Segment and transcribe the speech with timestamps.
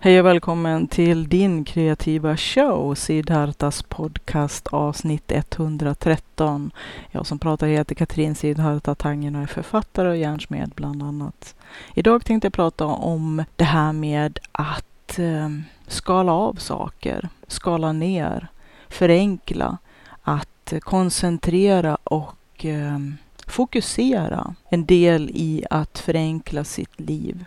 [0.00, 6.70] Hej och välkommen till din kreativa show, Siddhartas podcast avsnitt 113.
[7.10, 11.54] Jag som pratar heter Katrin Siddharta Tangen och är författare och hjärnsmed bland annat.
[11.94, 15.48] Idag tänkte jag prata om det här med att eh,
[15.86, 18.48] skala av saker, skala ner,
[18.88, 19.78] förenkla,
[20.22, 22.98] att koncentrera och eh,
[23.46, 27.44] fokusera en del i att förenkla sitt liv.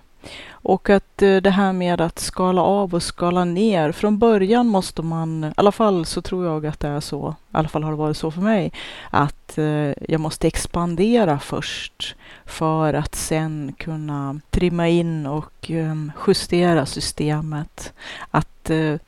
[0.64, 3.92] Och att eh, det här med att skala av och skala ner.
[3.92, 7.58] Från början måste man, i alla fall så tror jag att det är så, i
[7.58, 8.72] alla fall har det varit så för mig,
[9.10, 15.96] att eh, jag måste expandera först för att sen kunna trimma in och eh,
[16.28, 17.94] justera systemet.
[18.32, 18.48] Att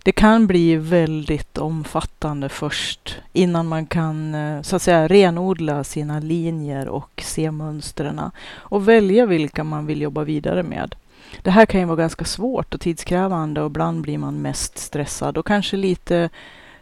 [0.04, 6.88] det kan bli väldigt omfattande först innan man kan så att säga renodla sina linjer
[6.88, 10.96] och se mönstren och välja vilka man vill jobba vidare med.
[11.42, 15.38] Det här kan ju vara ganska svårt och tidskrävande och ibland blir man mest stressad
[15.38, 16.30] och kanske lite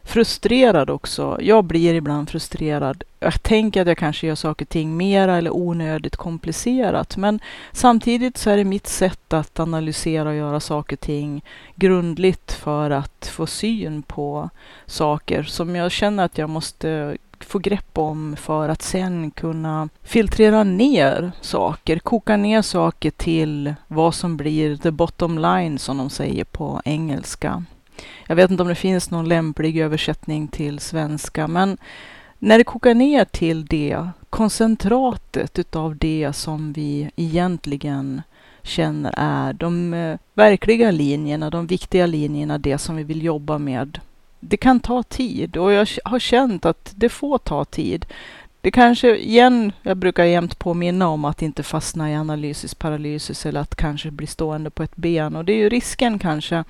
[0.03, 1.37] frustrerad också.
[1.41, 3.03] Jag blir ibland frustrerad.
[3.19, 7.17] Jag tänker att jag kanske gör saker och ting mera eller onödigt komplicerat.
[7.17, 7.39] Men
[7.71, 11.41] samtidigt så är det mitt sätt att analysera och göra saker och ting
[11.75, 14.49] grundligt för att få syn på
[14.85, 20.63] saker som jag känner att jag måste få grepp om för att sen kunna filtrera
[20.63, 26.43] ner saker, koka ner saker till vad som blir the bottom line som de säger
[26.43, 27.63] på engelska.
[28.27, 31.77] Jag vet inte om det finns någon lämplig översättning till svenska, men
[32.39, 38.21] när det kokar ner till det, koncentratet utav det som vi egentligen
[38.63, 43.99] känner är de eh, verkliga linjerna, de viktiga linjerna, det som vi vill jobba med
[44.41, 48.05] det kan ta tid och jag har känt att det får ta tid.
[48.61, 53.59] Det kanske, igen, jag brukar jämt påminna om att inte fastna i analysis paralysis eller
[53.59, 55.35] att kanske bli stående på ett ben.
[55.35, 56.63] Och det är ju risken kanske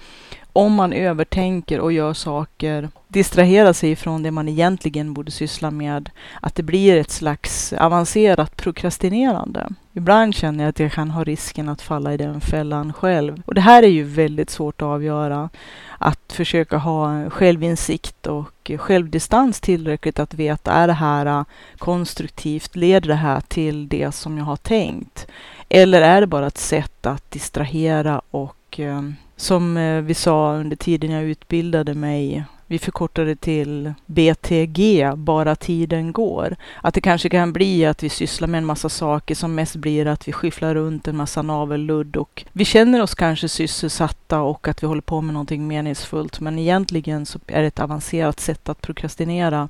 [0.54, 6.10] om man övertänker och gör saker, distraherar sig från det man egentligen borde syssla med,
[6.42, 9.70] att det blir ett slags avancerat prokrastinerande.
[9.94, 13.42] Ibland känner jag att jag kan ha risken att falla i den fällan själv.
[13.46, 15.50] Och det här är ju väldigt svårt att avgöra.
[15.98, 21.46] Att försöka ha självinsikt och självdistans tillräckligt att veta, är det här
[21.78, 22.76] konstruktivt?
[22.76, 25.28] Leder det här till det som jag har tänkt?
[25.70, 29.02] Eller är det bara ett sätt att distrahera och eh,
[29.36, 35.56] som eh, vi sa under tiden jag utbildade mig, vi förkortar det till BTG, bara
[35.56, 36.56] tiden går.
[36.82, 40.08] Att det kanske kan bli att vi sysslar med en massa saker som mest blir
[40.08, 44.84] att vi skyfflar runt en massa navelludd och vi känner oss kanske sysselsatta och att
[44.84, 46.40] vi håller på med någonting meningsfullt.
[46.40, 49.70] Men egentligen så är det ett avancerat sätt att prokrastinera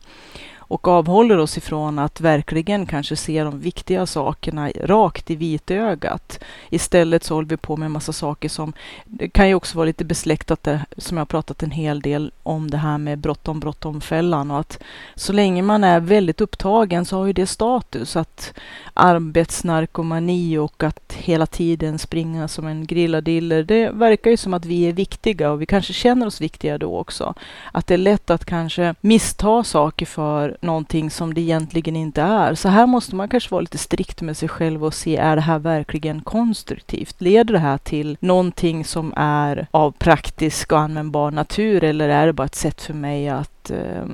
[0.71, 6.39] och avhåller oss ifrån att verkligen kanske se de viktiga sakerna rakt i vitögat.
[6.69, 8.73] Istället så håller vi på med en massa saker som
[9.05, 12.31] det kan ju också vara lite besläktat, det, som jag har pratat en hel del
[12.43, 14.79] om det här med bråttom, bråttom-fällan och att
[15.15, 18.53] så länge man är väldigt upptagen så har ju det status att
[18.93, 24.83] arbetsnarkomani och att hela tiden springa som en grilladiller, det verkar ju som att vi
[24.83, 27.33] är viktiga och vi kanske känner oss viktiga då också.
[27.71, 32.55] Att det är lätt att kanske missta saker för någonting som det egentligen inte är.
[32.55, 35.41] Så här måste man kanske vara lite strikt med sig själv och se, är det
[35.41, 37.21] här verkligen konstruktivt?
[37.21, 42.33] Leder det här till någonting som är av praktisk och användbar natur eller är det
[42.33, 44.05] bara ett sätt för mig att eh,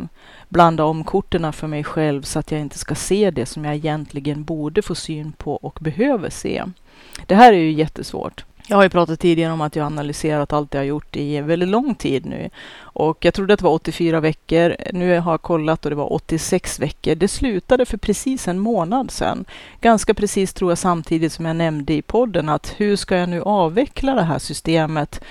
[0.49, 3.75] blanda om korten för mig själv så att jag inte ska se det som jag
[3.75, 6.63] egentligen borde få syn på och behöver se?
[7.25, 8.45] Det här är ju jättesvårt.
[8.69, 11.69] Jag har ju pratat tidigare om att jag analyserat allt jag har gjort i väldigt
[11.69, 12.49] lång tid nu.
[12.79, 14.75] Och jag trodde att det var 84 veckor.
[14.93, 17.15] Nu har jag kollat och det var 86 veckor.
[17.15, 19.45] Det slutade för precis en månad sedan.
[19.81, 23.41] Ganska precis tror jag samtidigt som jag nämnde i podden att hur ska jag nu
[23.41, 25.21] avveckla det här systemet?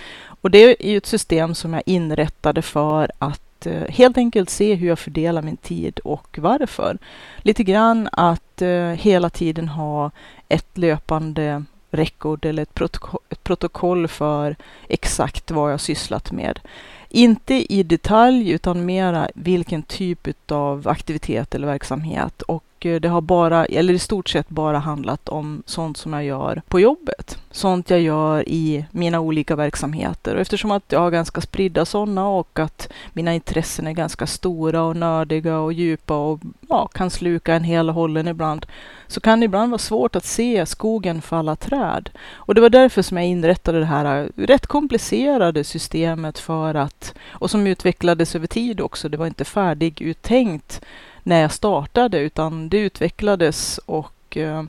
[0.41, 4.75] Och det är ju ett system som jag inrättade för att eh, helt enkelt se
[4.75, 6.99] hur jag fördelar min tid och varför.
[7.39, 10.11] Lite grann att eh, hela tiden ha
[10.49, 11.65] ett löpande
[11.97, 14.57] record eller ett protokoll, ett protokoll för
[14.89, 16.61] exakt vad jag sysslat med.
[17.09, 23.21] Inte i detalj utan mera vilken typ av aktivitet eller verksamhet och Eh, det har
[23.21, 27.39] bara, eller i stort sett bara handlat om sånt som jag gör på jobbet.
[27.51, 30.35] Sånt jag gör i mina olika verksamheter.
[30.35, 34.83] Och eftersom att jag har ganska spridda sådana och att mina intressen är ganska stora
[34.83, 38.67] och nördiga och djupa och ja, kan sluka en hel hållen ibland,
[39.07, 42.11] så kan det ibland vara svårt att se skogen för alla träd.
[42.35, 47.15] Och det var därför som jag inrättade det här eh, rätt komplicerade systemet för att,
[47.29, 50.83] och som utvecklades över tid också, det var inte färdiguttänkt
[51.27, 54.63] när jag startade, utan det utvecklades och eh,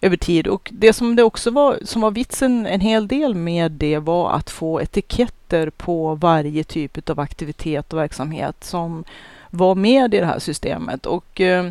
[0.00, 0.46] över tid.
[0.46, 4.30] Och det som det också var, som var vitsen en hel del med det var
[4.30, 9.04] att få etiketter på varje typ av aktivitet och verksamhet som
[9.50, 11.06] var med i det här systemet.
[11.06, 11.70] Och eh,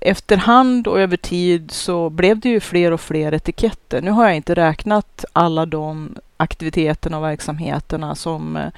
[0.00, 4.02] efterhand och över tid så blev det ju fler och fler etiketter.
[4.02, 8.68] Nu har jag inte räknat alla de aktiviteterna och verksamheterna som eh,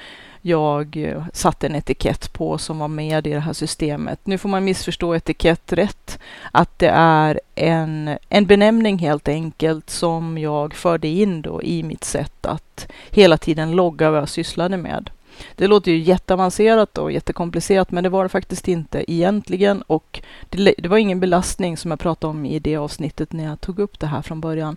[0.43, 4.21] jag eh, satte en etikett på som var med i det här systemet.
[4.25, 6.19] Nu får man missförstå etikett rätt.
[6.53, 12.05] Att det är en, en benämning helt enkelt som jag förde in då i mitt
[12.05, 15.11] sätt att hela tiden logga vad jag sysslade med.
[15.55, 19.83] Det låter ju jätteavancerat och jättekomplicerat, men det var det faktiskt inte egentligen.
[19.83, 23.61] Och det, det var ingen belastning som jag pratade om i det avsnittet när jag
[23.61, 24.77] tog upp det här från början.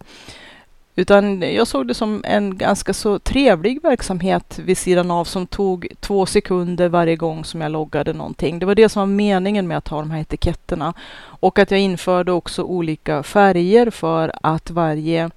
[0.96, 5.88] Utan jag såg det som en ganska så trevlig verksamhet vid sidan av som tog
[6.00, 8.60] två sekunder varje gång som jag loggade någonting.
[8.60, 10.94] Det var det som var meningen med att ha de här etiketterna.
[11.20, 15.30] Och att jag införde också olika färger för att varje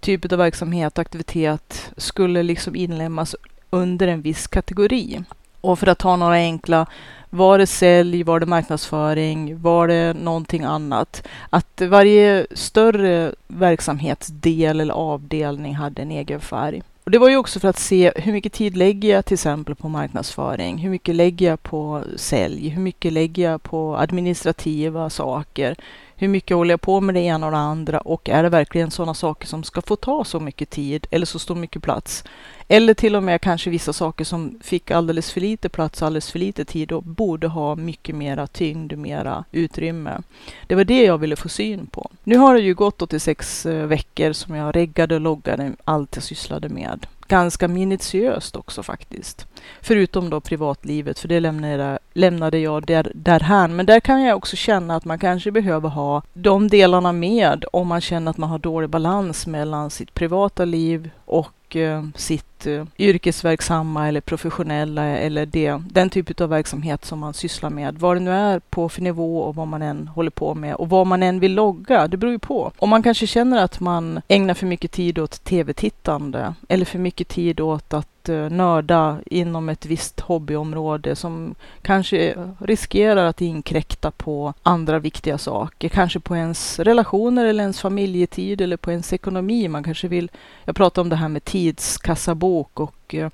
[0.00, 3.36] typ av verksamhet och aktivitet skulle liksom inlemmas
[3.70, 5.22] under en viss kategori.
[5.68, 6.86] Och för att ta några enkla,
[7.30, 11.26] var det sälj, var det marknadsföring, var det någonting annat?
[11.50, 16.82] Att varje större verksamhetsdel eller avdelning hade en egen färg.
[17.04, 19.74] Och det var ju också för att se hur mycket tid lägger jag till exempel
[19.74, 20.78] på marknadsföring?
[20.78, 22.68] Hur mycket lägger jag på sälj?
[22.68, 25.76] Hur mycket lägger jag på administrativa saker?
[26.16, 28.00] Hur mycket håller jag på med det ena och det andra?
[28.00, 31.38] Och är det verkligen sådana saker som ska få ta så mycket tid eller så
[31.38, 32.24] stor mycket plats?
[32.68, 36.38] Eller till och med kanske vissa saker som fick alldeles för lite plats, alldeles för
[36.38, 40.18] lite tid och borde ha mycket mera tyngd, mera utrymme.
[40.66, 42.10] Det var det jag ville få syn på.
[42.24, 46.22] Nu har det ju gått 86 eh, veckor som jag reggade och loggade allt jag
[46.22, 49.46] sysslade med ganska minutiöst också faktiskt.
[49.80, 53.76] Förutom då privatlivet, för det lämnade, lämnade jag där, därhän.
[53.76, 57.88] Men där kan jag också känna att man kanske behöver ha de delarna med om
[57.88, 62.47] man känner att man har dålig balans mellan sitt privata liv och och eh, sitt
[62.66, 67.98] eh, yrkesverksamma eller professionella eller det, den typ av verksamhet som man sysslar med.
[67.98, 70.88] Vad det nu är på för nivå och vad man än håller på med och
[70.88, 72.08] vad man än vill logga.
[72.08, 72.72] Det beror ju på.
[72.76, 77.28] Om man kanske känner att man ägnar för mycket tid åt tv-tittande eller för mycket
[77.28, 84.54] tid åt att eh, nörda inom ett visst hobbyområde som kanske riskerar att inkräkta på
[84.62, 85.88] andra viktiga saker.
[85.88, 89.68] Kanske på ens relationer eller ens familjetid eller på ens ekonomi.
[89.68, 90.30] Man kanske vill,
[90.64, 93.28] jag pratar om det här med tidskassabok och uh,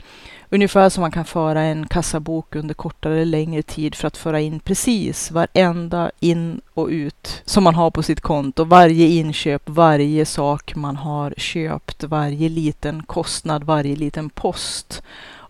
[0.51, 4.41] ungefär som man kan föra en kassabok under kortare eller längre tid för att föra
[4.41, 8.65] in precis varenda in och ut som man har på sitt konto.
[8.65, 15.03] Varje inköp, varje sak man har köpt, varje liten kostnad, varje liten post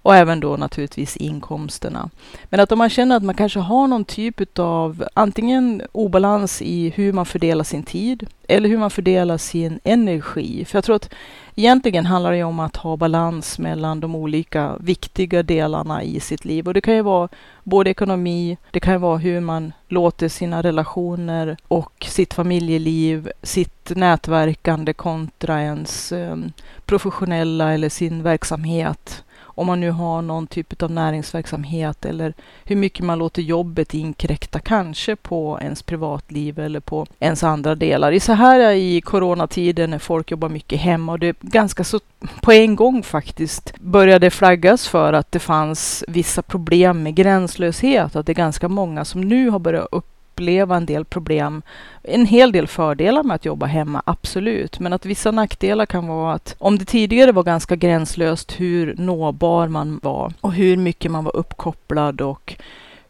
[0.05, 2.11] och även då naturligtvis inkomsterna.
[2.45, 6.93] Men att om man känner att man kanske har någon typ av antingen obalans i
[6.97, 10.65] hur man fördelar sin tid eller hur man fördelar sin energi.
[10.65, 11.15] För jag tror att
[11.55, 16.67] egentligen handlar det om att ha balans mellan de olika viktiga delarna i sitt liv.
[16.67, 17.29] Och det kan ju vara
[17.63, 23.93] både ekonomi, det kan ju vara hur man låter sina relationer och sitt familjeliv, sitt
[23.97, 26.37] nätverkande kontra ens eh,
[26.85, 29.25] professionella eller sin verksamhet
[29.55, 32.35] om man nu har någon typ av näringsverksamhet eller
[32.65, 38.13] hur mycket man låter jobbet inkräkta kanske på ens privatliv eller på ens andra delar.
[38.13, 42.01] I så här i coronatiden när folk jobbar mycket hemma och det ganska så
[42.41, 48.27] på en gång faktiskt började flaggas för att det fanns vissa problem med gränslöshet, att
[48.27, 51.63] det är ganska många som nu har börjat upp uppleva en del problem.
[52.03, 54.81] En hel del fördelar med att jobba hemma, absolut.
[54.81, 59.69] Men att vissa nackdelar kan vara att om det tidigare var ganska gränslöst hur nåbar
[59.69, 62.55] man var och hur mycket man var uppkopplad och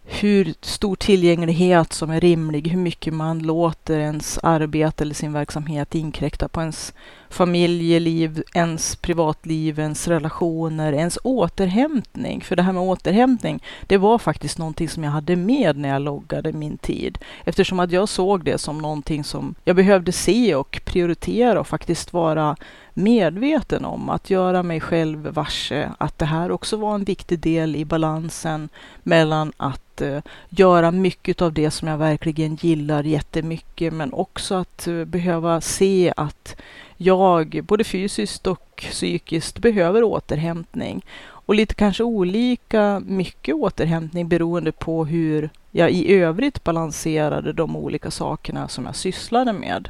[0.06, 5.94] hur stor tillgänglighet som är rimlig, hur mycket man låter ens arbete eller sin verksamhet
[5.94, 6.92] inkräkta på ens
[7.28, 12.40] familjeliv, ens privatliv, ens relationer, ens återhämtning.
[12.40, 16.02] För det här med återhämtning, det var faktiskt någonting som jag hade med när jag
[16.02, 17.18] loggade min tid.
[17.44, 22.12] Eftersom att jag såg det som någonting som jag behövde se och prioritera och faktiskt
[22.12, 22.56] vara
[22.94, 27.76] medveten om att göra mig själv varse att det här också var en viktig del
[27.76, 28.68] i balansen
[29.02, 34.86] mellan att eh, göra mycket av det som jag verkligen gillar jättemycket men också att
[34.86, 36.56] eh, behöva se att
[36.96, 41.04] jag både fysiskt och psykiskt behöver återhämtning.
[41.46, 48.10] Och lite kanske olika mycket återhämtning beroende på hur jag i övrigt balanserade de olika
[48.10, 49.88] sakerna som jag sysslade med.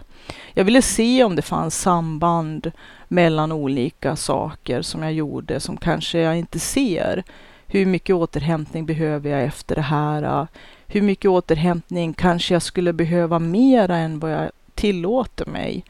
[0.54, 2.72] Jag ville se om det fanns samband
[3.08, 7.24] mellan olika saker som jag gjorde som kanske jag inte ser.
[7.66, 10.46] Hur mycket återhämtning behöver jag efter det här?
[10.86, 15.84] Hur mycket återhämtning kanske jag skulle behöva mera än vad jag tillåter mig?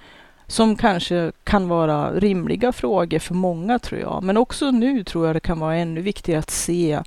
[0.47, 4.23] Som kanske kan vara rimliga frågor för många tror jag.
[4.23, 7.03] Men också nu tror jag det kan vara ännu viktigare att se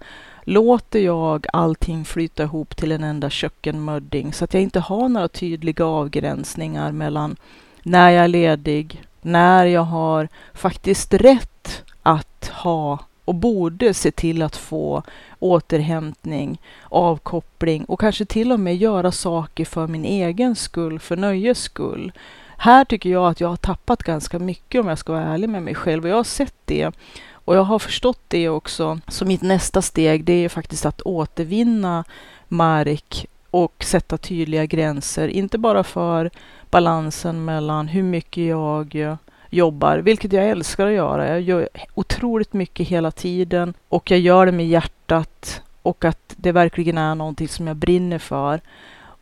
[0.50, 5.27] Låter jag allting flyta ihop till en enda kökkenmödding så att jag inte har några
[5.27, 7.36] tydliga avgränsningar mellan
[7.84, 14.41] när jag är ledig, när jag har faktiskt rätt att ha och borde se till
[14.41, 15.03] att få
[15.39, 21.60] återhämtning, avkoppling och kanske till och med göra saker för min egen skull, för nöjes
[21.60, 22.12] skull.
[22.57, 25.63] Här tycker jag att jag har tappat ganska mycket om jag ska vara ärlig med
[25.63, 26.91] mig själv och jag har sett det
[27.31, 28.99] och jag har förstått det också.
[29.07, 32.03] Så mitt nästa steg det är faktiskt att återvinna
[32.47, 36.31] mark och sätta tydliga gränser, inte bara för
[36.69, 39.17] balansen mellan hur mycket jag
[39.49, 41.27] jobbar, vilket jag älskar att göra.
[41.27, 46.51] Jag gör otroligt mycket hela tiden och jag gör det med hjärtat och att det
[46.51, 48.61] verkligen är någonting som jag brinner för.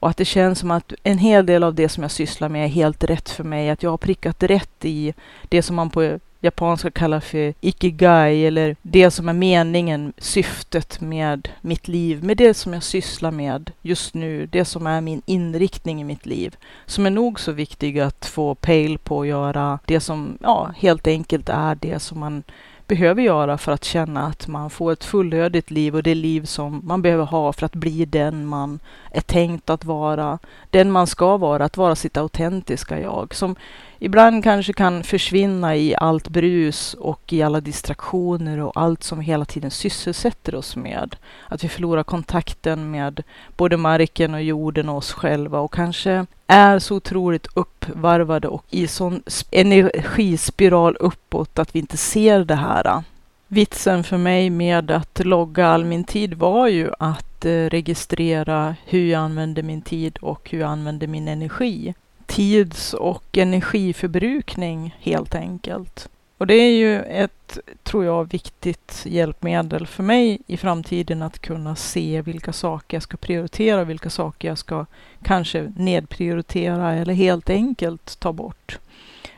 [0.05, 2.65] Och att det känns som att en hel del av det som jag sysslar med
[2.65, 3.69] är helt rätt för mig.
[3.69, 5.13] Att jag har prickat rätt i
[5.49, 11.49] det som man på japanska kallar för ikigai eller det som är meningen, syftet med
[11.61, 16.01] mitt liv, med det som jag sysslar med just nu, det som är min inriktning
[16.01, 19.99] i mitt liv, som är nog så viktig att få pejl på att göra det
[19.99, 22.43] som, ja, helt enkelt är det som man
[22.87, 26.81] behöver göra för att känna att man får ett fullödigt liv och det liv som
[26.83, 28.79] man behöver ha för att bli den man
[29.11, 30.39] är tänkt att vara,
[30.69, 33.55] den man ska vara, att vara sitt autentiska jag, som
[34.05, 39.25] ibland kanske kan försvinna i allt brus och i alla distraktioner och allt som vi
[39.25, 41.15] hela tiden sysselsätter oss med.
[41.47, 43.23] Att vi förlorar kontakten med
[43.57, 48.87] både marken och jorden och oss själva och kanske är så otroligt uppvarvade och i
[48.87, 53.03] sån energispiral uppåt att vi inte ser det här.
[53.47, 59.05] Vitsen för mig med att logga all min tid var ju att eh, registrera hur
[59.05, 61.93] jag använde min tid och hur jag använde min energi
[62.25, 66.09] tids och energiförbrukning helt enkelt.
[66.37, 71.75] Och det är ju ett, tror jag, viktigt hjälpmedel för mig i framtiden att kunna
[71.75, 74.85] se vilka saker jag ska prioritera, vilka saker jag ska
[75.23, 78.79] kanske nedprioritera eller helt enkelt ta bort.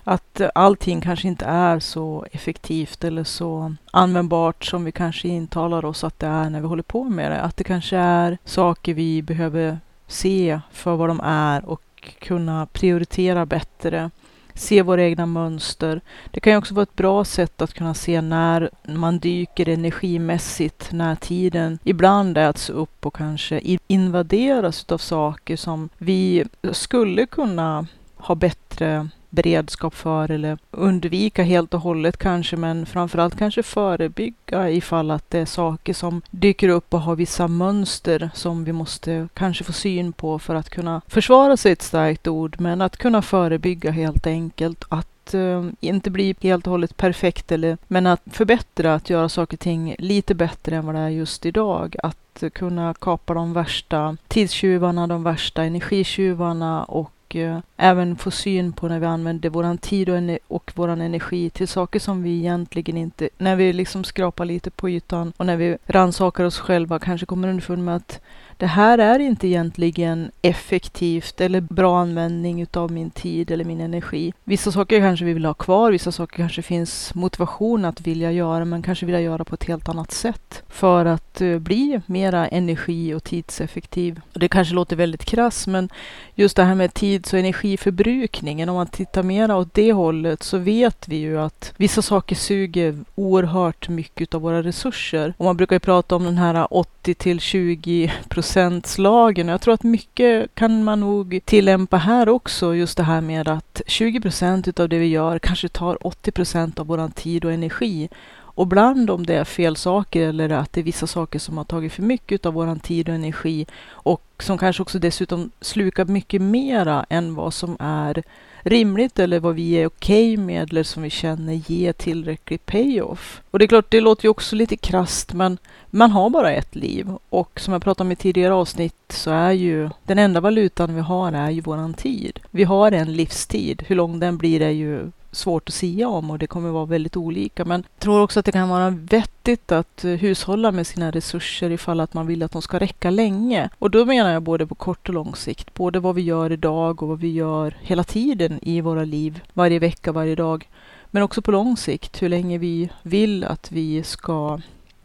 [0.04, 6.04] Att allting kanske inte är så effektivt eller så användbart som vi kanske intalar oss
[6.04, 7.42] att det är när vi håller på med det.
[7.42, 11.82] Att det kanske är saker vi behöver se för vad de är och
[12.20, 14.12] kunna prioritera bättre,
[14.54, 16.02] se våra egna mönster.
[16.32, 20.92] Det kan ju också vara ett bra sätt att kunna se när man dyker energimässigt,
[20.92, 28.36] när tiden ibland äts upp och kanske invaderas av saker som vi skulle kunna ha
[28.36, 35.30] bättre beredskap för eller undvika helt och hållet kanske, men framförallt kanske förebygga ifall att
[35.30, 39.74] det är saker som dyker upp och har vissa mönster som vi måste kanske få
[39.74, 44.28] syn på för att kunna försvara sig ett starkt ord, men att kunna förebygga helt
[44.28, 44.86] enkelt.
[44.90, 49.58] Att eh, inte bli helt och hållet perfekt, eller, men att förbättra, att göra saker
[49.58, 51.96] och ting lite bättre än vad det är just idag.
[52.04, 58.74] Att kunna kapa de värsta tidstjuvarna, de värsta energitjuvarna och och eh, även få syn
[58.74, 62.98] på när vi använder vår tid och, och vår energi till saker som vi egentligen
[62.98, 67.26] inte, när vi liksom skrapar lite på ytan och när vi rannsakar oss själva kanske
[67.26, 68.22] kommer underfund med att
[68.58, 74.34] det här är inte egentligen effektivt eller bra användning utav min tid eller min energi.
[74.44, 78.66] Vissa saker kanske vi vill ha kvar, vissa saker kanske finns motivation att vilja göra,
[78.66, 83.14] men kanske vilja göra på ett helt annat sätt för att eh, bli mera energi
[83.14, 84.22] och tidseffektiv.
[84.34, 85.90] Det kanske låter väldigt krass, men
[86.36, 90.58] just det här med tids och energiförbrukningen, om man tittar mera åt det hållet så
[90.58, 95.34] vet vi ju att vissa saker suger oerhört mycket av våra resurser.
[95.38, 96.68] Och man brukar ju prata om den här
[97.08, 99.48] 80 till 20 procentslagen.
[99.48, 103.82] Jag tror att mycket kan man nog tillämpa här också, just det här med att
[103.88, 108.10] 20 procent utav det vi gör kanske tar 80 procent av vår tid och energi.
[108.58, 111.66] Och ibland om det är fel saker eller att det är vissa saker som har
[111.66, 116.42] tagit för mycket av vår tid och energi och som kanske också dessutom slukar mycket
[116.42, 118.24] mera än vad som är
[118.70, 123.42] rimligt eller vad vi är okej okay med eller som vi känner ger tillräcklig payoff.
[123.52, 125.58] Och det är klart, det låter ju också lite krast men
[125.90, 129.52] man har bara ett liv och som jag pratade om i tidigare avsnitt så är
[129.52, 132.40] ju den enda valutan vi har är ju våran tid.
[132.52, 133.84] Vi har en livstid.
[133.88, 137.18] Hur lång den blir är ju svårt att sia om och det kommer vara väldigt
[137.18, 137.66] olika.
[137.66, 141.70] Men jag tror också att det kan vara vettigt att eh, hushålla med sina resurser
[141.70, 143.70] ifall att man vill att de ska räcka länge.
[143.80, 145.74] Och då menar jag både på kort och lång sikt.
[145.74, 149.42] Både vad vi gör idag och vad vi gör hela tiden i våra liv.
[149.54, 150.70] Varje vecka, varje dag.
[151.12, 154.60] Men också på lång sikt, hur länge vi vill att vi ska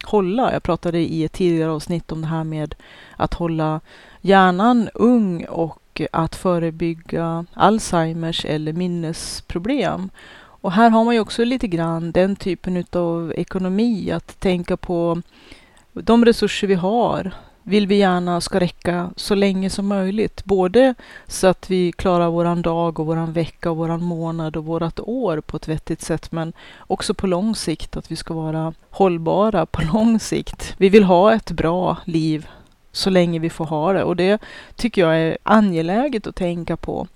[0.04, 0.52] hålla.
[0.52, 2.74] Jag pratade i ett tidigare avsnitt om det här med
[3.16, 3.80] att hålla
[4.20, 5.81] hjärnan ung och
[6.12, 10.10] att förebygga Alzheimers eller minnesproblem.
[10.36, 15.22] Och här har man ju också lite grann den typen av ekonomi, att tänka på
[15.92, 17.32] de resurser vi har
[17.62, 20.44] vill vi gärna ska räcka så länge som möjligt.
[20.44, 20.94] Både
[21.26, 25.40] så att vi klarar våran dag och våran vecka och våran månad och vårat år
[25.40, 29.82] på ett vettigt sätt, men också på lång sikt att vi ska vara hållbara på
[29.92, 30.74] lång sikt.
[30.76, 32.46] Vi vill ha ett bra liv
[32.92, 34.42] så länge vi får ha det och det
[34.76, 37.06] tycker jag är angeläget att tänka på.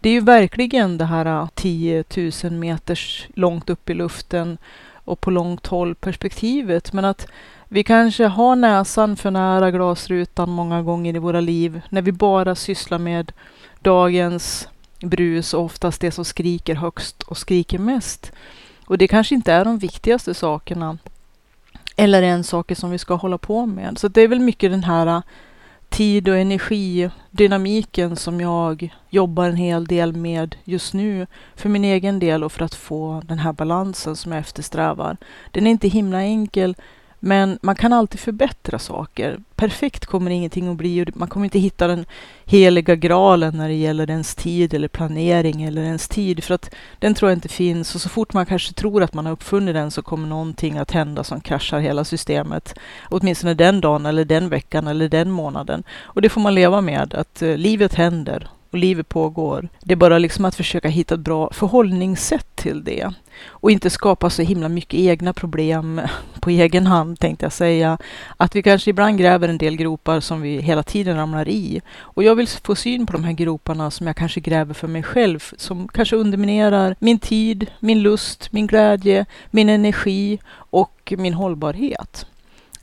[0.00, 2.04] Det är ju verkligen det här äh, 10
[2.44, 4.58] 000 meters långt upp i luften
[5.04, 7.26] och på långt håll perspektivet, men att
[7.68, 12.54] vi kanske har näsan för nära glasrutan många gånger i våra liv när vi bara
[12.54, 13.32] sysslar med
[13.80, 14.68] dagens
[15.00, 18.32] brus och oftast det som skriker högst och skriker mest.
[18.86, 20.98] Och det kanske inte är de viktigaste sakerna
[22.02, 23.98] eller ens saker som vi ska hålla på med.
[23.98, 25.22] Så det är väl mycket den här äh,
[25.88, 32.18] tid och energidynamiken som jag jobbar en hel del med just nu för min egen
[32.18, 35.16] del och för att få den här balansen som jag eftersträvar.
[35.50, 36.74] Den är inte himla enkel
[37.24, 39.40] men man kan alltid förbättra saker.
[39.56, 42.04] Perfekt kommer ingenting att bli och man kommer inte hitta den
[42.44, 47.14] heliga graalen när det gäller ens tid eller planering eller ens tid för att den
[47.14, 49.90] tror jag inte finns och så fort man kanske tror att man har uppfunnit den
[49.90, 52.74] så kommer någonting att hända som kraschar hela systemet.
[53.10, 55.82] Åtminstone den dagen eller den veckan eller den månaden.
[56.02, 59.68] Och det får man leva med, att eh, livet händer och livet pågår.
[59.80, 63.12] Det är bara liksom att försöka hitta ett bra förhållningssätt till det
[63.46, 66.00] och inte skapa så himla mycket egna problem
[66.40, 67.98] på egen hand tänkte jag säga.
[68.36, 71.80] Att vi kanske ibland gräver en del gropar som vi hela tiden ramlar i.
[71.98, 75.02] Och jag vill få syn på de här groparna som jag kanske gräver för mig
[75.02, 82.26] själv, som kanske underminerar min tid, min lust, min glädje, min energi och min hållbarhet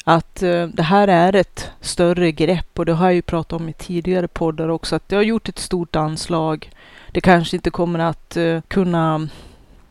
[0.04, 3.70] att eh, det här är ett större grepp och det har jag ju pratat om
[3.70, 6.72] i tidigare poddar också, att det har gjort ett stort anslag.
[7.12, 9.28] Det kanske inte kommer att eh, kunna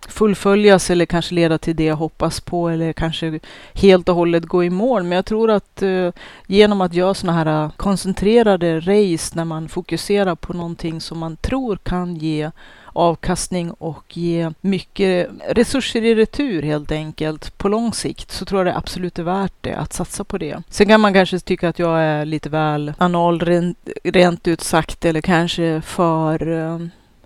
[0.09, 3.41] fullföljas eller kanske leda till det jag hoppas på eller kanske
[3.75, 5.03] helt och hållet gå i mål.
[5.03, 6.11] Men jag tror att eh,
[6.47, 11.77] genom att göra sådana här koncentrerade race när man fokuserar på någonting som man tror
[11.77, 12.51] kan ge
[12.99, 18.75] avkastning och ge mycket resurser i retur helt enkelt på lång sikt så tror jag
[18.75, 20.63] det absolut är värt det att satsa på det.
[20.69, 25.05] Sen kan man kanske tycka att jag är lite väl anal rent, rent ut sagt
[25.05, 26.79] eller kanske för eh,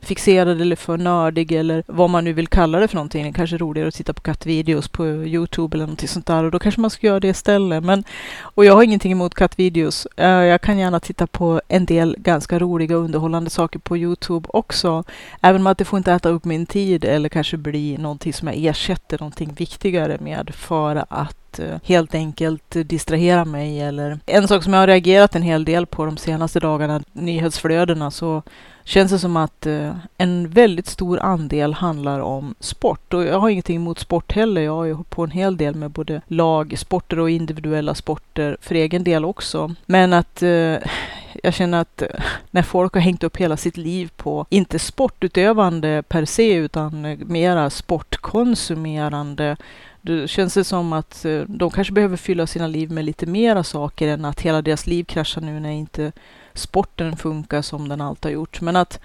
[0.03, 3.25] fixerad eller för nördig eller vad man nu vill kalla det för någonting.
[3.25, 6.51] Det kanske är roligare att titta på kattvideos på Youtube eller någonting sånt där och
[6.51, 7.85] då kanske man ska göra det istället.
[7.85, 8.05] Men,
[8.41, 10.07] och jag har ingenting emot kattvideos.
[10.17, 14.49] Eh, jag kan gärna titta på en del ganska roliga och underhållande saker på Youtube
[14.53, 15.05] också.
[15.41, 18.49] Även om att det får inte äta upp min tid eller kanske bli någonting som
[18.49, 24.63] jag ersätter någonting viktigare med för att eh, helt enkelt distrahera mig eller en sak
[24.63, 28.43] som jag har reagerat en hel del på de senaste dagarna, nyhetsflödena, så
[28.85, 33.15] känns det som att eh, en väldigt stor andel handlar om sport.
[33.15, 34.61] Och jag har ingenting emot sport heller.
[34.61, 39.05] Jag har ju på en hel del med både lagsporter och individuella sporter för egen
[39.05, 39.75] del också.
[39.87, 40.79] Men att eh,
[41.43, 42.09] jag känner att eh,
[42.51, 47.19] när folk har hängt upp hela sitt liv på, inte sportutövande per se, utan eh,
[47.19, 49.57] mera sportkonsumerande,
[50.01, 53.65] då känns det som att eh, de kanske behöver fylla sina liv med lite mera
[53.65, 56.13] saker än att hela deras liv kraschar nu när inte
[56.55, 58.61] sporten funkar som den alltid har gjort.
[58.61, 59.01] Men att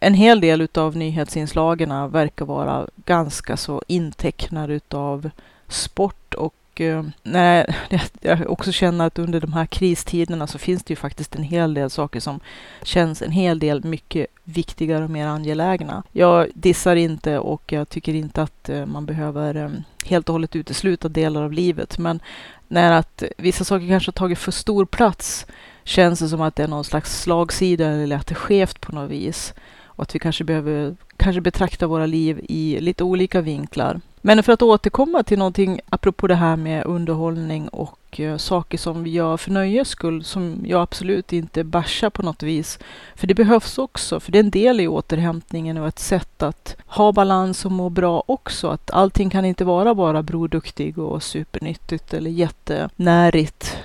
[0.00, 5.30] en hel del utav nyhetsinslagen verkar vara ganska så intecknade utav
[5.68, 7.74] sport och eh, nej,
[8.20, 11.74] jag också känner att under de här kristiderna så finns det ju faktiskt en hel
[11.74, 12.40] del saker som
[12.82, 16.02] känns en hel del mycket viktigare och mer angelägna.
[16.12, 19.70] Jag dissar inte och jag tycker inte att eh, man behöver eh,
[20.04, 22.20] helt och hållet utesluta delar av livet, men
[22.68, 25.46] när att vissa saker kanske har tagit för stor plats
[25.88, 28.92] känns det som att det är någon slags slagsida eller att det är skevt på
[28.92, 29.54] något vis.
[29.84, 34.00] Och att vi kanske behöver kanske betrakta våra liv i lite olika vinklar.
[34.20, 39.02] Men för att återkomma till någonting apropå det här med underhållning och eh, saker som
[39.02, 42.78] vi gör för nöjes skull, som jag absolut inte bashar på något vis.
[43.16, 46.76] För det behövs också, för det är en del i återhämtningen och ett sätt att
[46.86, 48.68] ha balans och må bra också.
[48.68, 53.78] Att allting kan inte vara bara broduktig och supernyttigt eller jättenärigt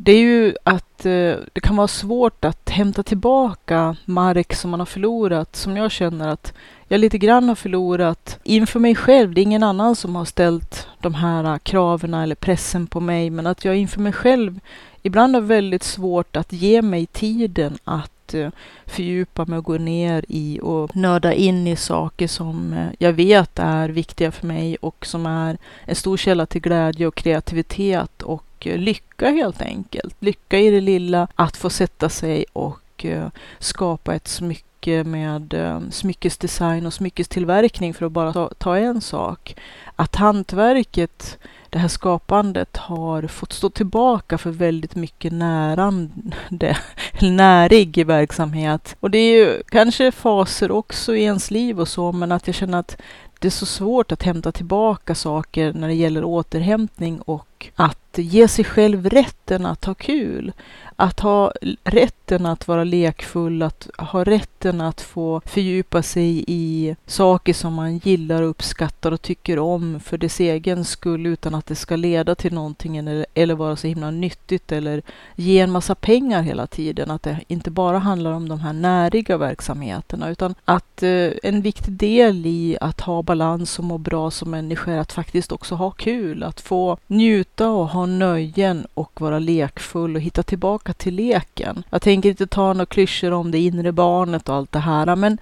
[0.00, 4.80] det är ju att eh, det kan vara svårt att hämta tillbaka mark som man
[4.80, 6.52] har förlorat, som jag känner att
[6.88, 9.34] jag lite grann har förlorat inför mig själv.
[9.34, 13.46] Det är ingen annan som har ställt de här kraven eller pressen på mig, men
[13.46, 14.60] att jag inför mig själv
[15.02, 18.48] ibland har väldigt svårt att ge mig tiden att eh,
[18.86, 23.58] fördjupa mig och gå ner i och nörda in i saker som eh, jag vet
[23.58, 28.44] är viktiga för mig och som är en stor källa till glädje och kreativitet och
[28.66, 30.16] Eh, lycka helt enkelt.
[30.20, 35.80] Lycka i det lilla, att få sätta sig och eh, skapa ett smycke med eh,
[35.90, 39.56] smyckesdesign och smyckestillverkning för att bara ta, ta en sak.
[39.96, 41.38] Att hantverket
[41.70, 46.78] det här skapandet har fått stå tillbaka för väldigt mycket närande,
[47.20, 48.96] närig verksamhet.
[49.00, 52.56] Och det är ju kanske faser också i ens liv och så, men att jag
[52.56, 52.96] känner att
[53.38, 58.48] det är så svårt att hämta tillbaka saker när det gäller återhämtning och att ge
[58.48, 60.52] sig själv rätten att ha kul.
[61.00, 61.52] Att ha
[61.84, 67.98] rätten att vara lekfull, att ha rätten att få fördjupa sig i saker som man
[67.98, 72.34] gillar och uppskattar och tycker om för dess egen skull utan att det ska leda
[72.34, 75.02] till någonting eller, eller vara så himla nyttigt eller
[75.36, 77.10] ge en massa pengar hela tiden.
[77.10, 81.92] Att det inte bara handlar om de här näriga verksamheterna utan att eh, en viktig
[81.92, 85.90] del i att ha balans och må bra som människa är att faktiskt också ha
[85.90, 91.82] kul, att få njuta och ha nöjen och vara lekfull och hitta tillbaka till leken.
[91.90, 95.38] Jag tänker inte ta några klyschor om det inre barnet och allt det här, men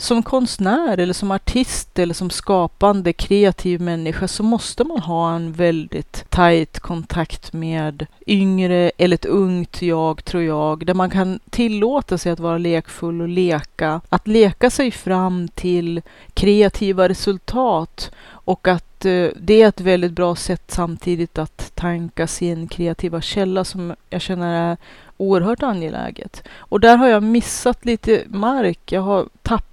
[0.00, 5.52] som konstnär eller som artist eller som skapande kreativ människa så måste man ha en
[5.52, 12.18] väldigt tajt kontakt med yngre eller ett ungt jag, tror jag, där man kan tillåta
[12.18, 16.02] sig att vara lekfull och leka, att leka sig fram till
[16.34, 22.68] kreativa resultat och att eh, det är ett väldigt bra sätt samtidigt att tanka sin
[22.68, 24.76] kreativa källa som jag känner är
[25.16, 26.42] oerhört angeläget.
[26.56, 28.92] Och där har jag missat lite mark.
[28.92, 29.69] Jag har tappat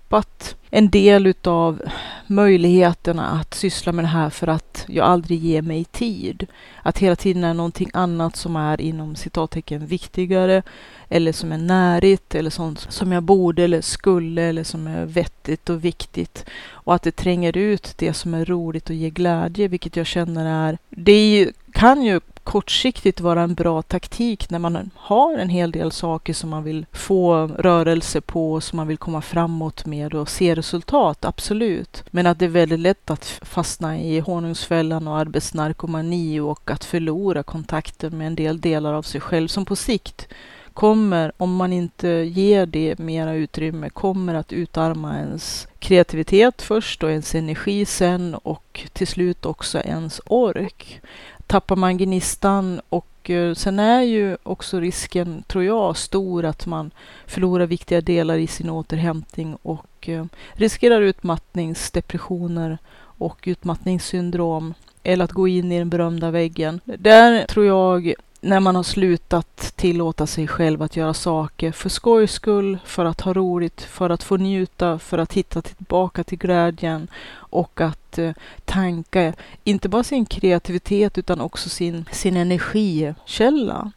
[0.69, 1.81] en del utav
[2.27, 6.47] möjligheterna att syssla med det här för att jag aldrig ger mig tid.
[6.83, 10.63] Att hela tiden är någonting annat som är inom citattecken viktigare
[11.09, 15.69] eller som är närigt eller sånt som jag borde eller skulle eller som är vettigt
[15.69, 16.45] och viktigt.
[16.69, 20.69] Och att det tränger ut det som är roligt och ger glädje, vilket jag känner
[20.69, 20.77] är...
[20.89, 26.33] Det kan ju kortsiktigt vara en bra taktik när man har en hel del saker
[26.33, 31.25] som man vill få rörelse på, som man vill komma framåt med och se resultat,
[31.25, 32.03] absolut.
[32.11, 37.43] Men att det är väldigt lätt att fastna i honungsfällan och arbetsnarkomani och att förlora
[37.43, 40.27] kontakten med en del delar av sig själv som på sikt
[40.73, 47.11] kommer, om man inte ger det mera utrymme, kommer att utarma ens kreativitet först och
[47.11, 51.01] ens energi sen och till slut också ens ork
[51.47, 56.91] tappar man gnistan och eh, sen är ju också risken, tror jag, stor att man
[57.25, 65.47] förlorar viktiga delar i sin återhämtning och eh, riskerar utmattningsdepressioner och utmattningssyndrom eller att gå
[65.47, 66.79] in i den berömda väggen.
[66.85, 72.31] Där tror jag när man har slutat tillåta sig själv att göra saker för skojs
[72.31, 77.07] skull, för att ha roligt, för att få njuta, för att hitta tillbaka till glädjen
[77.33, 78.31] och att eh,
[78.65, 83.91] tanka, inte bara sin kreativitet utan också sin, sin energikälla.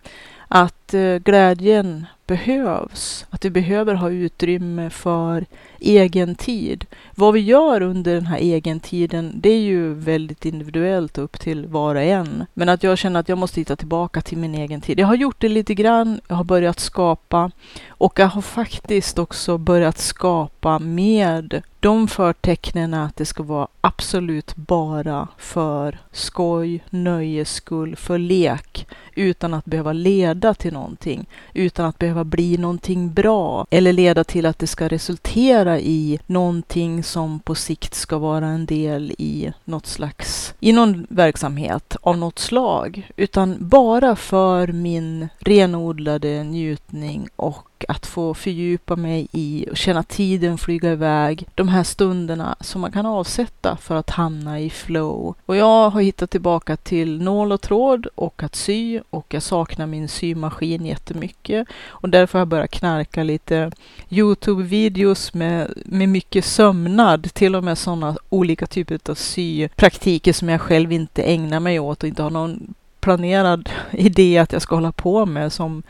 [0.48, 5.46] Att Eh, glädjen behövs, att vi behöver ha utrymme för
[5.78, 6.86] egen tid.
[7.14, 11.94] Vad vi gör under den här egentiden, det är ju väldigt individuellt upp till var
[11.94, 12.46] och en.
[12.54, 14.98] Men att jag känner att jag måste hitta tillbaka till min egen tid.
[14.98, 17.50] Jag har gjort det lite grann, jag har börjat skapa
[17.88, 24.56] och jag har faktiskt också börjat skapa med de förtecknen att det ska vara absolut
[24.56, 31.98] bara för skoj, nöjes skull, för lek, utan att behöva leda till någonting, utan att
[31.98, 37.54] behöva bli någonting bra eller leda till att det ska resultera i någonting som på
[37.54, 43.56] sikt ska vara en del i något slags, i någon verksamhet av något slag, utan
[43.60, 50.92] bara för min renodlade njutning och att få fördjupa mig i och känna tiden flyga
[50.92, 51.46] iväg.
[51.54, 55.34] De här stunderna som man kan avsätta för att hamna i flow.
[55.46, 59.86] Och jag har hittat tillbaka till nål och tråd och att sy och jag saknar
[59.86, 61.68] min symaskin jättemycket.
[61.88, 63.70] Och därför har jag börjat knarka lite
[64.08, 70.60] Youtube-videos med, med mycket sömnad, till och med sådana olika typer av sypraktiker som jag
[70.60, 74.92] själv inte ägnar mig åt och inte har någon planerad idé att jag ska hålla
[74.92, 75.82] på med som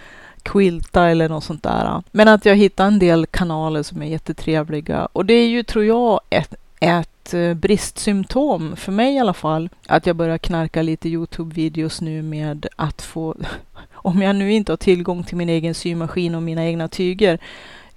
[0.42, 2.03] quilta eller något sånt där.
[2.11, 5.85] Men att jag hittar en del kanaler som är jättetrevliga och det är ju, tror
[5.85, 11.09] jag, ett, ett eh, bristsymptom för mig i alla fall, att jag börjar knarka lite
[11.09, 13.35] Youtube-videos nu med att få,
[13.92, 17.38] om jag nu inte har tillgång till min egen symaskin och mina egna tyger,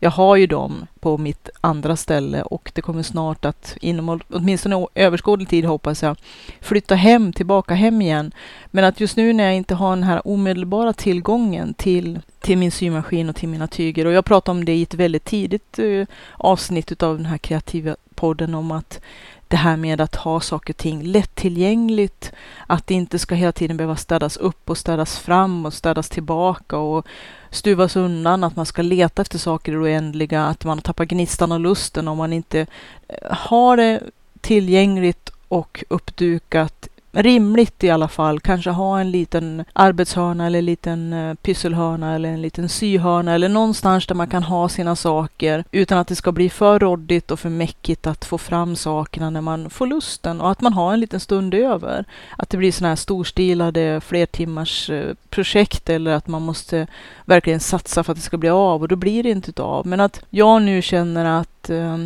[0.03, 4.87] jag har ju dem på mitt andra ställe och det kommer snart att inom åtminstone
[4.95, 6.17] överskådlig tid hoppas jag
[6.61, 8.31] flytta hem, tillbaka hem igen.
[8.65, 12.71] Men att just nu när jag inte har den här omedelbara tillgången till, till min
[12.71, 16.05] symaskin och till mina tyger och jag pratade om det i ett väldigt tidigt uh,
[16.37, 18.99] avsnitt av den här kreativa podden om att
[19.47, 22.31] det här med att ha saker och ting lättillgängligt.
[22.67, 26.77] Att det inte ska hela tiden behöva städas upp och städas fram och städas tillbaka
[26.77, 27.07] och
[27.53, 28.43] stuvas undan.
[28.43, 30.45] Att man ska leta efter saker i det oändliga.
[30.45, 32.59] Att man tappar gnistan och lusten om man inte
[33.07, 34.01] eh, har det
[34.41, 38.39] tillgängligt och uppdukat rimligt i alla fall.
[38.39, 43.49] Kanske ha en liten arbetshörna eller en liten eh, pysselhörna eller en liten syhörna eller
[43.49, 47.39] någonstans där man kan ha sina saker utan att det ska bli för råddigt och
[47.39, 50.99] för mäckigt att få fram sakerna när man får lusten och att man har en
[50.99, 52.05] liten stund över.
[52.37, 56.87] Att det blir sådana här storstilade flertimmars eh, projekt eller att man måste
[57.25, 59.87] verkligen satsa för att det ska bli av och då blir det inte av.
[59.87, 61.97] Men att jag nu känner att eh,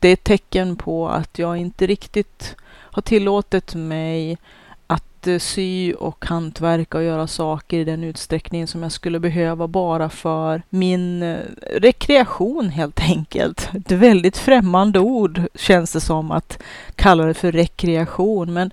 [0.00, 2.56] det är ett tecken på att jag inte riktigt
[2.96, 4.38] har tillåtit mig
[4.86, 9.68] att eh, sy och hantverka och göra saker i den utsträckning som jag skulle behöva
[9.68, 11.38] bara för min eh,
[11.72, 13.70] rekreation helt enkelt.
[13.74, 16.62] Ett väldigt främmande ord känns det som att
[16.94, 18.70] kalla det för rekreation, men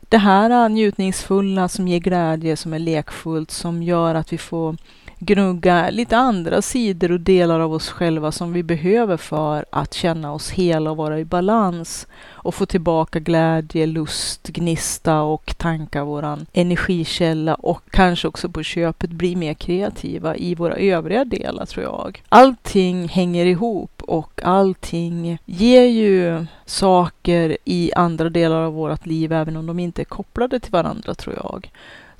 [0.00, 4.76] det här njutningsfulla som ger glädje, som är lekfullt, som gör att vi får
[5.20, 10.32] gnugga lite andra sidor och delar av oss själva som vi behöver för att känna
[10.32, 12.06] oss hela och vara i balans
[12.42, 19.10] och få tillbaka glädje, lust, gnista och tanka våran energikälla och kanske också på köpet
[19.10, 22.22] bli mer kreativa i våra övriga delar tror jag.
[22.28, 29.56] Allting hänger ihop och allting ger ju saker i andra delar av vårt liv även
[29.56, 31.70] om de inte är kopplade till varandra tror jag.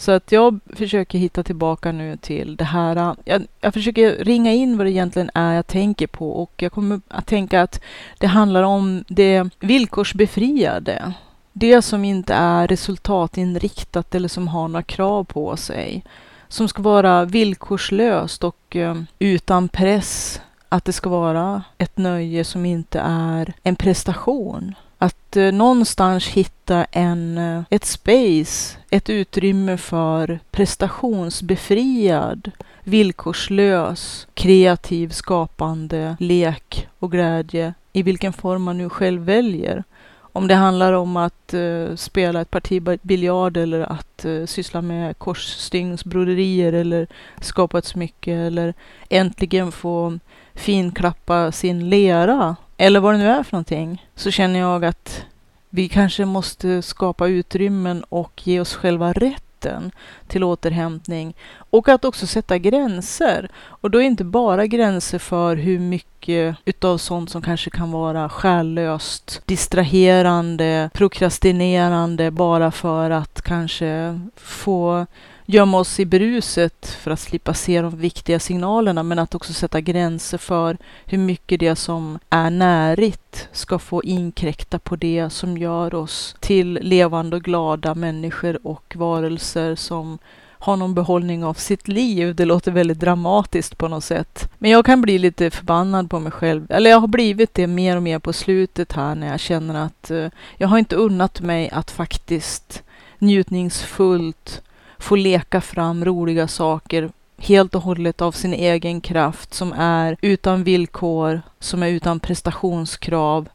[0.00, 2.96] Så att jag försöker hitta tillbaka nu till det här.
[2.96, 6.72] Äh, jag, jag, försöker ringa in vad det egentligen är jag tänker på och jag
[6.72, 7.80] kommer att tänka att
[8.18, 11.12] det handlar om det villkorsbefriade.
[11.52, 16.04] Det som inte är resultatinriktat eller som har några krav på sig.
[16.48, 20.40] Som ska vara villkorslöst och ähm, utan press.
[20.68, 24.74] Att det ska vara ett nöje som inte är en prestation.
[25.02, 32.50] Att eh, någonstans hitta en, eh, ett space, ett utrymme för prestationsbefriad,
[32.84, 39.84] villkorslös, kreativ, skapande lek och glädje i vilken form man nu själv väljer.
[40.32, 45.18] Om det handlar om att eh, spela ett parti biljard eller att eh, syssla med
[45.18, 47.06] korsstygnsbroderier eller
[47.40, 48.74] skapa ett smycke eller
[49.08, 50.18] äntligen få
[50.54, 55.24] finklappa sin lera eller vad det nu är för någonting, så känner jag att
[55.70, 59.90] vi kanske måste skapa utrymmen och ge oss själva rätten
[60.26, 61.34] till återhämtning
[61.70, 63.50] och att också sätta gränser.
[63.56, 69.42] Och då inte bara gränser för hur mycket utav sånt som kanske kan vara själlöst,
[69.46, 75.06] distraherande, prokrastinerande bara för att kanske få
[75.54, 79.80] gömma oss i bruset för att slippa se de viktiga signalerna, men att också sätta
[79.80, 85.94] gränser för hur mycket det som är närigt ska få inkräkta på det som gör
[85.94, 90.18] oss till levande och glada människor och varelser som
[90.60, 92.34] har någon behållning av sitt liv.
[92.34, 94.50] Det låter väldigt dramatiskt på något sätt.
[94.58, 96.66] Men jag kan bli lite förbannad på mig själv.
[96.70, 100.10] Eller jag har blivit det mer och mer på slutet här när jag känner att
[100.10, 102.82] eh, jag har inte unnat mig att faktiskt
[103.18, 104.62] njutningsfullt
[105.00, 110.64] få leka fram roliga saker helt och hållet av sin egen kraft som är utan
[110.64, 113.48] villkor, som är utan prestationskrav,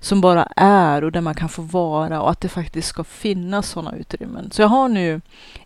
[0.00, 3.68] som bara är och där man kan få vara och att det faktiskt ska finnas
[3.68, 4.50] sådana utrymmen.
[4.50, 5.20] Så jag har nu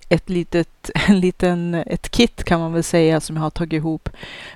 [0.09, 4.09] ett litet, en liten, ett kit kan man väl säga som jag har tagit ihop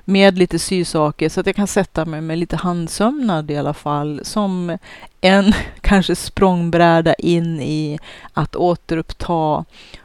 [0.05, 4.21] med lite sysaker så att jag kan sätta mig med lite handsömnad i alla fall
[4.23, 4.79] som
[5.21, 7.99] en kanske språngbräda in i
[8.33, 9.65] att återuppta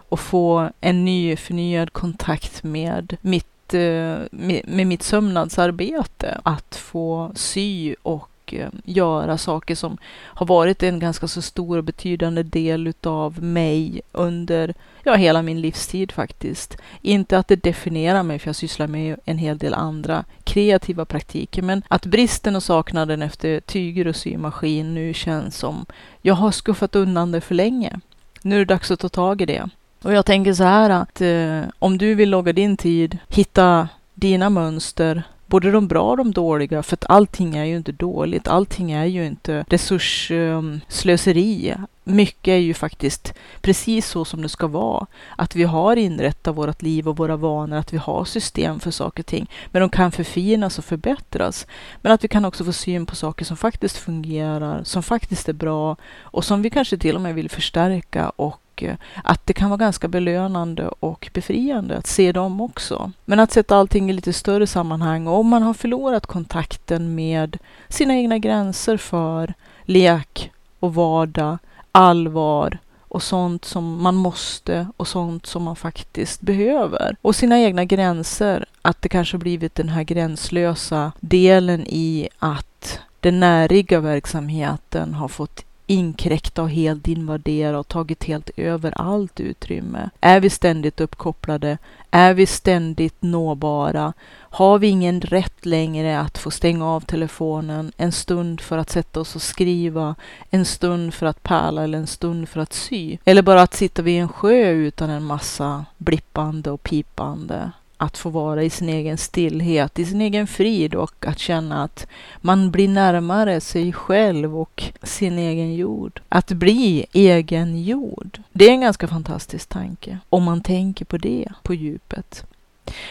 [0.10, 6.40] och få en ny förnyad kontakt med mitt, eh, med, med mitt sömnadsarbete.
[6.44, 11.78] Att få sy och och eh, göra saker som har varit en ganska så stor
[11.78, 16.78] och betydande del utav mig under ja, hela min livstid faktiskt.
[17.02, 21.62] Inte att det definierar mig, för jag sysslar med en hel del andra kreativa praktiker,
[21.62, 25.86] men att bristen och saknaden efter tyger och symaskin nu känns som
[26.22, 28.00] jag har skuffat undan det för länge.
[28.42, 29.70] Nu är det dags att ta tag i det.
[30.02, 34.50] Och jag tänker så här att eh, om du vill logga din tid, hitta dina
[34.50, 35.24] mönster,
[35.54, 38.48] både de bra och de dåliga, för att allting är ju inte dåligt.
[38.48, 41.76] Allting är ju inte resursslöseri.
[42.04, 45.08] Mycket är ju faktiskt precis så som det ska vara.
[45.38, 49.24] Att vi har inrättat vårt liv och våra vanor, att vi har system för saker
[49.24, 49.50] och ting.
[49.72, 51.68] Men de kan förfinas och förbättras.
[52.02, 55.54] Men att vi kan också få syn på saker som faktiskt fungerar, som faktiskt är
[55.54, 59.54] bra och som vi kanske till och med vill förstärka och och eh, att det
[59.54, 63.12] kan vara ganska belönande och befriande att se dem också.
[63.26, 67.58] Men att sätta allting i lite större sammanhang och om man har förlorat kontakten med
[67.90, 71.58] sina egna gränser för lek och vardag,
[71.92, 77.16] allvar och sånt som man måste och sånt som man faktiskt behöver.
[77.22, 83.40] Och sina egna gränser, att det kanske blivit den här gränslösa delen i att den
[83.40, 90.10] näriga verksamheten har fått inkräkta och helt invadera och tagit helt över allt utrymme?
[90.22, 91.78] Är vi ständigt uppkopplade?
[92.12, 94.14] Är vi ständigt nåbara?
[94.34, 99.20] Har vi ingen rätt längre att få stänga av telefonen en stund för att sätta
[99.20, 100.16] oss och skriva,
[100.50, 103.18] en stund för att pärla eller en stund för att sy?
[103.26, 107.72] Eller bara att sitta vid en sjö utan en massa blippande och pipande?
[108.04, 112.08] Att få vara i sin egen stillhet, i sin egen frid och att känna att
[112.42, 116.22] man blir närmare sig själv och sin egen jord.
[116.30, 118.42] Att bli egen jord.
[118.52, 122.46] Det är en ganska fantastisk tanke om man tänker på det på djupet.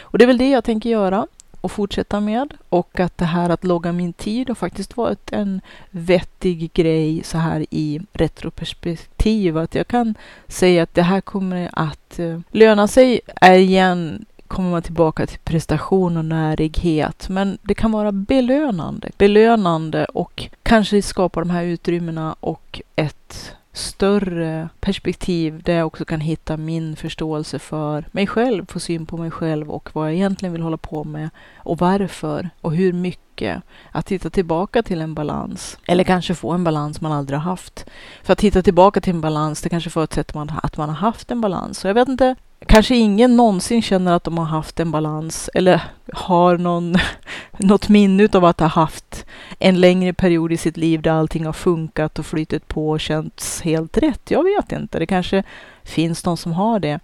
[0.00, 1.26] Och det är väl det jag tänker göra
[1.62, 2.54] och fortsätta med.
[2.68, 7.38] Och att det här att logga min tid har faktiskt varit en vettig grej så
[7.38, 9.58] här i retroperspektiv.
[9.58, 10.14] Att jag kan
[10.48, 13.20] säga att det här kommer att eh, löna sig.
[13.40, 17.28] Är igen kommer man tillbaka till prestation och närighet.
[17.28, 19.10] Men det kan vara belönande.
[19.18, 26.20] Belönande och kanske skapa de här utrymmena och ett större perspektiv där jag också kan
[26.20, 30.52] hitta min förståelse för mig själv, få syn på mig själv och vad jag egentligen
[30.52, 33.62] vill hålla på med och varför och hur mycket.
[33.92, 37.86] Att hitta tillbaka till en balans eller kanske få en balans man aldrig har haft.
[38.22, 41.30] För att hitta tillbaka till en balans, det kanske förutsätter man att man har haft
[41.30, 41.78] en balans.
[41.78, 42.36] Så jag vet inte,
[42.66, 45.80] kanske ingen någonsin känner att de har haft en balans eller
[46.12, 46.96] har någon,
[47.58, 49.26] något minne av att ha haft
[49.58, 53.60] en längre period i sitt liv där allting har funkat och flytit på och känts
[53.60, 54.30] helt rätt.
[54.30, 54.98] Jag vet inte.
[54.98, 55.42] Det kanske
[55.84, 57.00] finns de som har det.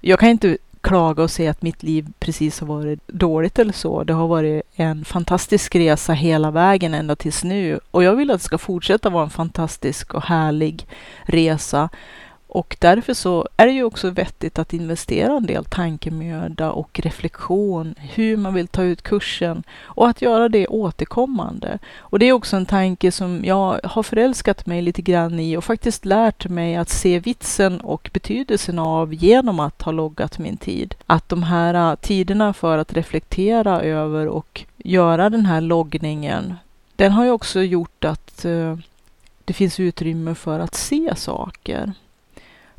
[0.00, 4.04] Jag kan inte klaga och säga att mitt liv precis har varit dåligt eller så.
[4.04, 8.40] Det har varit en fantastisk resa hela vägen ända tills nu och jag vill att
[8.40, 10.86] det ska fortsätta vara en fantastisk och härlig
[11.22, 11.88] resa.
[12.52, 17.94] Och därför så är det ju också vettigt att investera en del tankemöda och reflektion,
[17.98, 21.78] hur man vill ta ut kursen och att göra det återkommande.
[21.98, 25.64] Och det är också en tanke som jag har förälskat mig lite grann i och
[25.64, 30.94] faktiskt lärt mig att se vitsen och betydelsen av genom att ha loggat min tid.
[31.06, 36.54] Att de här äh, tiderna för att reflektera över och göra den här loggningen,
[36.96, 38.78] den har ju också gjort att äh,
[39.44, 41.92] det finns utrymme för att se saker.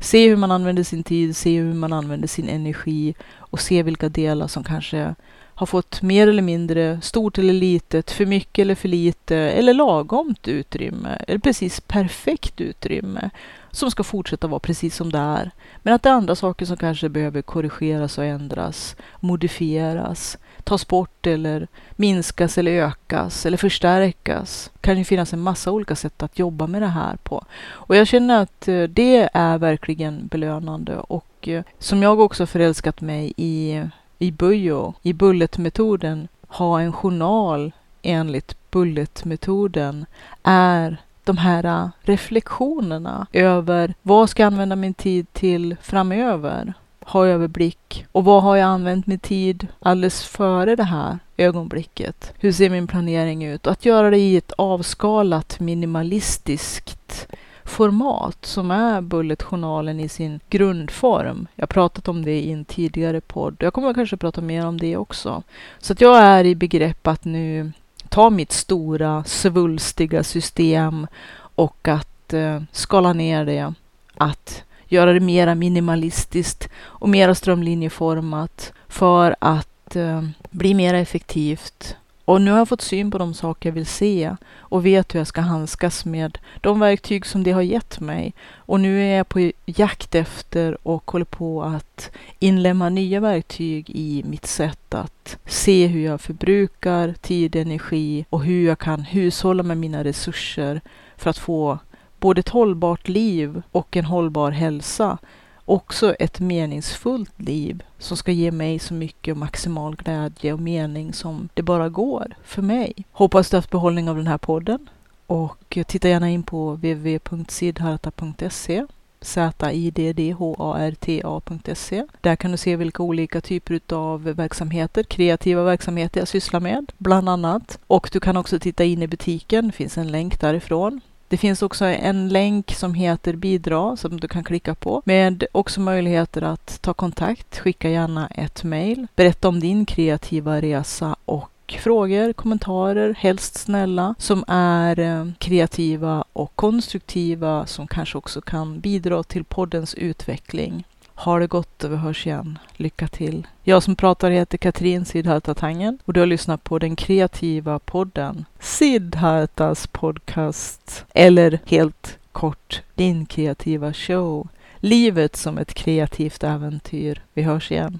[0.02, 4.08] Se hur man använder sin tid, se hur man använder sin energi och se vilka
[4.08, 5.14] delar som kanske
[5.54, 10.48] har fått mer eller mindre, stort eller litet, för mycket eller för lite, eller lagomt
[10.48, 13.30] utrymme, eller precis perfekt utrymme
[13.70, 15.50] som ska fortsätta vara precis som det är.
[15.82, 21.26] Men att det är andra saker som kanske behöver korrigeras och ändras, modifieras, tas bort
[21.26, 24.70] eller minskas eller ökas eller förstärkas.
[24.74, 27.44] Det kan ju finnas en massa olika sätt att jobba med det här på.
[27.64, 33.00] Och jag känner att eh, det är verkligen belönande och eh, som jag också förälskat
[33.00, 33.82] mig i,
[34.18, 37.72] i Bujo, i bulletmetoden, ha en journal
[38.02, 40.06] enligt bulletmetoden
[40.42, 46.74] är de här reflektionerna över vad ska jag använda min tid till framöver?
[47.06, 48.06] Ha överblick.
[48.12, 52.32] Och vad har jag använt min tid alldeles före det här ögonblicket?
[52.38, 53.66] Hur ser min planering ut?
[53.66, 57.26] Och att göra det i ett avskalat minimalistiskt
[57.64, 61.46] format som är Bulletjournalen i sin grundform.
[61.54, 63.56] Jag har pratat om det i en tidigare podd.
[63.58, 65.42] Jag kommer kanske prata mer om det också.
[65.78, 67.72] Så att jag är i begrepp att nu
[68.08, 71.06] ta mitt stora svulstiga system
[71.54, 73.74] och att eh, skala ner det.
[74.16, 82.40] Att göra det mera minimalistiskt och mera strömlinjeformat för att eh, bli mer effektivt och
[82.40, 85.26] nu har jag fått syn på de saker jag vill se och vet hur jag
[85.26, 88.34] ska handskas med de verktyg som det har gett mig.
[88.56, 94.22] Och nu är jag på jakt efter och håller på att inlemma nya verktyg i
[94.26, 99.78] mitt sätt att se hur jag förbrukar tid, energi och hur jag kan hushålla med
[99.78, 100.80] mina resurser
[101.16, 101.78] för att få
[102.22, 105.18] både ett hållbart liv och en hållbar hälsa
[105.64, 111.12] också ett meningsfullt liv som ska ge mig så mycket och maximal glädje och mening
[111.12, 112.94] som det bara går för mig.
[113.12, 114.88] Hoppas du haft behållning av den här podden
[115.26, 118.86] och titta gärna in på www.sidharta.se
[119.22, 122.06] ziddharta.se.
[122.20, 127.28] Där kan du se vilka olika typer av verksamheter, kreativa verksamheter jag sysslar med, bland
[127.28, 127.78] annat.
[127.86, 131.00] Och du kan också titta in i butiken, det finns en länk därifrån.
[131.32, 135.80] Det finns också en länk som heter bidra som du kan klicka på med också
[135.80, 137.58] möjligheter att ta kontakt.
[137.58, 139.06] Skicka gärna ett mejl.
[139.16, 146.56] Berätta om din kreativa resa och frågor, kommentarer, helst snälla, som är eh, kreativa och
[146.56, 150.84] konstruktiva, som kanske också kan bidra till poddens utveckling.
[151.14, 152.58] Ha det gott och vi hörs igen.
[152.76, 153.46] Lycka till!
[153.62, 158.44] Jag som pratar heter Katrin Sidharta Tangen och du har lyssnat på den kreativa podden
[158.60, 161.04] Sidhartas podcast.
[161.14, 164.48] Eller helt kort, din kreativa show.
[164.76, 167.22] Livet som ett kreativt äventyr.
[167.34, 167.98] Vi hörs igen.